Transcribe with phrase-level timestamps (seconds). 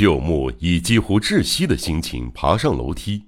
[0.00, 3.22] 旧木以几乎窒息的心情爬上楼梯，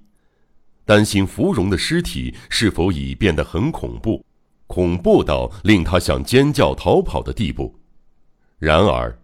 [0.87, 4.25] 担心芙蓉的尸体是否已变得很恐怖，
[4.67, 7.79] 恐怖到令他想尖叫逃跑的地步。
[8.59, 9.21] 然而，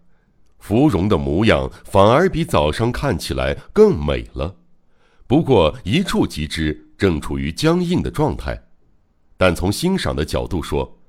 [0.59, 4.55] 芙蓉的模样反而比早上看起来更美了，
[5.25, 8.61] 不过一触即知，正处于僵硬的状态。
[9.37, 10.99] 但从欣赏的角度说，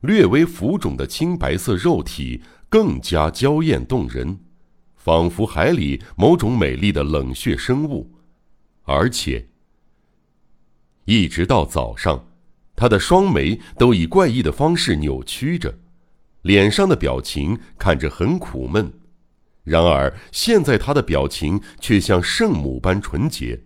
[0.00, 2.40] 略微浮肿的青白色肉体
[2.70, 4.38] 更加娇艳动人，
[5.04, 8.08] 仿佛海里某种美丽的冷血生物。
[8.84, 9.48] 而且，
[11.06, 12.24] 一直到早上，
[12.76, 15.76] 他的双眉都以怪异的方式扭曲着，
[16.42, 18.92] 脸上的表情看着很苦闷。
[19.64, 23.60] 然而现在他的表情却像圣母般纯洁，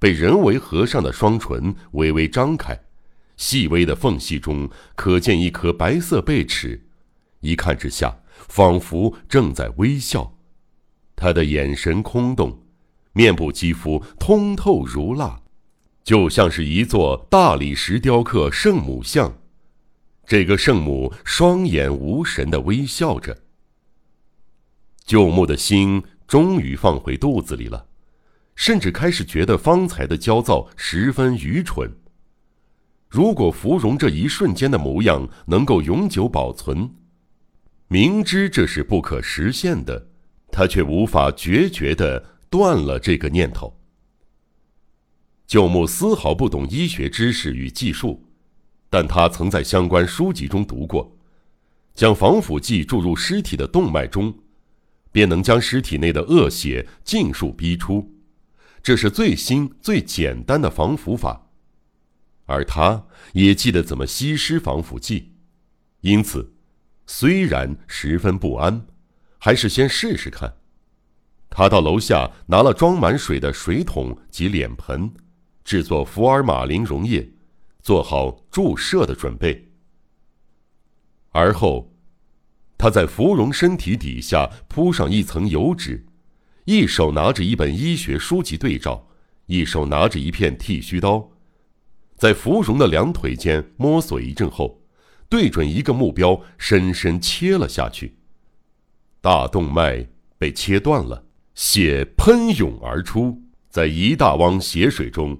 [0.00, 2.76] 被人为合上的双唇微微张开。
[3.36, 6.88] 细微的缝隙中可见一颗白色贝齿，
[7.40, 8.16] 一看之下，
[8.48, 10.35] 仿佛正在微笑。
[11.16, 12.62] 他的眼神空洞，
[13.14, 15.40] 面部肌肤通透如蜡，
[16.04, 19.38] 就像是一座大理石雕刻圣母像。
[20.26, 23.36] 这个圣母双眼无神的微笑着。
[25.04, 27.86] 旧木的心终于放回肚子里了，
[28.54, 31.90] 甚至开始觉得方才的焦躁十分愚蠢。
[33.08, 36.90] 如果芙蓉这一瞬间的模样能够永久保存，
[37.86, 40.08] 明知这是不可实现的，
[40.56, 42.18] 他却无法决绝的
[42.48, 43.78] 断了这个念头。
[45.46, 48.24] 旧木丝毫不懂医学知识与技术，
[48.88, 51.14] 但他曾在相关书籍中读过，
[51.94, 54.34] 将防腐剂注入尸体的动脉中，
[55.12, 58.10] 便能将尸体内的恶血尽数逼出，
[58.82, 61.50] 这是最新最简单的防腐法。
[62.46, 65.34] 而他也记得怎么吸湿防腐剂，
[66.00, 66.54] 因此，
[67.06, 68.86] 虽然十分不安，
[69.38, 70.56] 还是先试试看。
[71.48, 75.10] 他到楼下拿了装满水的水桶及脸盆，
[75.64, 77.30] 制作福尔马林溶液，
[77.80, 79.68] 做好注射的准备。
[81.30, 81.92] 而后，
[82.76, 86.04] 他在芙蓉身体底下铺上一层油纸，
[86.64, 89.06] 一手拿着一本医学书籍对照，
[89.46, 91.30] 一手拿着一片剃须刀。
[92.16, 94.82] 在芙蓉的两腿间摸索一阵后，
[95.28, 98.15] 对准一个目标，深深切了下去。
[99.26, 100.06] 大动脉
[100.38, 101.24] 被切断了，
[101.56, 103.42] 血喷涌而出。
[103.68, 105.36] 在一大汪血水中，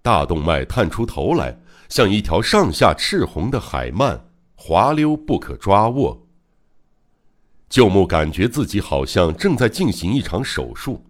[0.00, 4.18] 大动脉探出头来，像一条上下赤红的海鳗，
[4.54, 6.26] 滑溜不可抓握。
[7.68, 11.04] 舅母感觉自己好像正在进行一场手术，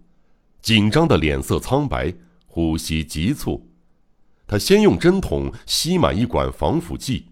[0.61, 2.13] 紧张的脸色苍白，
[2.45, 3.65] 呼吸急促。
[4.45, 7.27] 他先用针筒吸满一管防腐剂，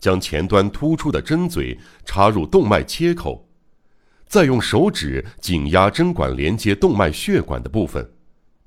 [0.00, 3.48] 将前端突出的针嘴插入动脉切口，
[4.34, 8.04] 再用手指紧压针管连接动脉血管的部分，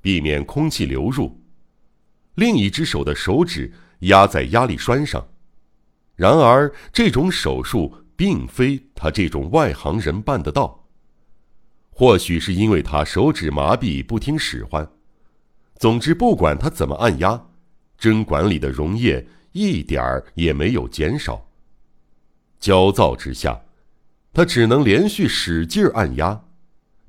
[0.00, 1.38] 避免空气流入。
[2.36, 5.28] 另一只手的手指压在压力栓上。
[6.16, 10.88] 然而，这种手术并非他这种外行人办得到。
[11.90, 14.90] 或许是因为他手指麻痹不听使唤。
[15.76, 17.38] 总之，不管他怎么按压。
[17.98, 21.46] 针管里的溶液一点儿也没有减少。
[22.58, 23.60] 焦躁之下，
[24.38, 26.44] 他只能连续使劲按压，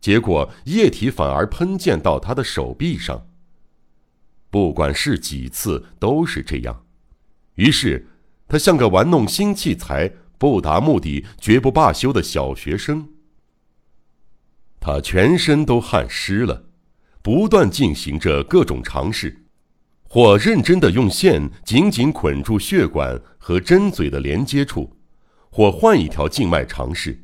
[0.01, 3.28] 结果液体反而喷溅到他的手臂上。
[4.50, 6.88] 不管是几次，都是这样。
[7.53, 8.07] 于是，
[8.47, 13.07] 他像个玩弄新器材、不达目的绝不罢休的小学生。
[14.79, 16.63] 他全身都汗湿了，
[17.22, 19.45] 不断进行着各种尝试。
[20.01, 24.97] 或认真的用线紧紧捆住血管和针嘴的连接处，
[25.49, 27.19] 或换一条静脉尝试。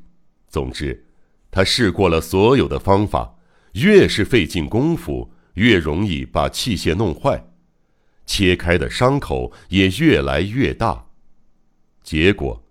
[0.48, 1.06] 总之，
[1.52, 3.36] 他试过了所有的方法，
[3.74, 7.46] 越是费尽功夫，越容易把器械弄坏，
[8.26, 11.06] 切开的伤口也越来越大。
[12.04, 12.64] 结果，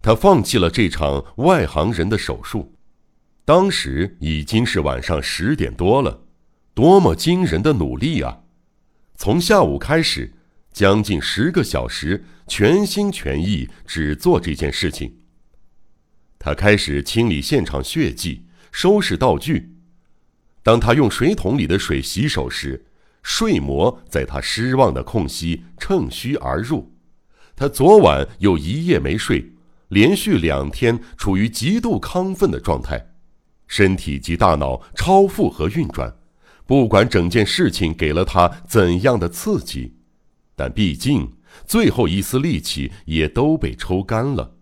[0.00, 2.72] 他放弃了这场外行人的手术。
[3.44, 6.22] 当时已经是晚上十点多了，
[6.74, 8.40] 多么惊人的努力啊！
[9.14, 10.32] 从下午开始，
[10.76, 15.16] 将近十个小时，全心全意只做这件事情。
[16.38, 19.74] 他开始清理现场血迹，收拾道具。
[20.62, 22.84] 当他用水桶里的水洗手时，
[23.22, 26.92] 睡魔在他失望的空隙趁虚而入。
[27.56, 29.54] 他昨晚又一夜没睡，
[29.88, 33.14] 连续两天处于极度亢奋的状态，
[33.66, 36.14] 身体及大脑超负荷运转。
[36.66, 39.95] 不管整件事情给了他怎样的刺激，
[40.56, 41.30] 但毕竟
[41.66, 44.56] 最后一丝力气也都被抽干了。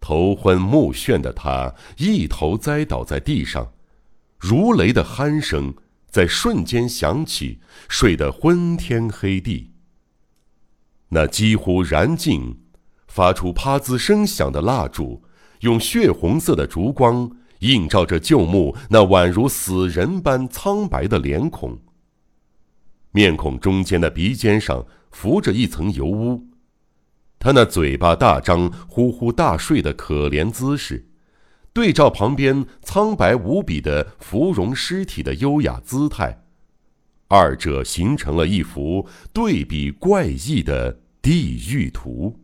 [0.00, 3.72] 头昏目眩的他一头栽倒在地上，
[4.38, 5.74] 如雷的鼾声
[6.08, 9.72] 在瞬间响起，睡得昏天黑地。
[11.10, 12.60] 那几乎燃尽、
[13.06, 15.22] 发出啪滋声响的蜡烛，
[15.60, 21.78] 用血红色的烛光映照着旧木那宛如死人般苍白的脸孔。
[23.12, 26.48] 面孔中间的鼻尖上浮着一层油污，
[27.38, 31.06] 他那嘴巴大张、呼呼大睡的可怜姿势，
[31.72, 36.42] 对照旁边苍白无比的芙蓉尸体的优雅姿态，
[37.28, 40.98] 二者形成了一幅对比怪异的。
[41.22, 42.41] 地狱图。